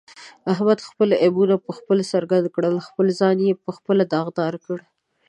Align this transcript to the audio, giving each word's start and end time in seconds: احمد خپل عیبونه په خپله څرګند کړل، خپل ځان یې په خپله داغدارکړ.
احمد 0.51 0.79
خپل 0.89 1.09
عیبونه 1.23 1.55
په 1.65 1.71
خپله 1.77 2.03
څرګند 2.13 2.45
کړل، 2.55 2.75
خپل 2.87 3.05
ځان 3.19 3.37
یې 3.47 3.53
په 3.63 3.71
خپله 3.77 4.03
داغدارکړ. 4.13 4.77